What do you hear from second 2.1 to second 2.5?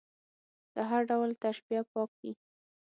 وي.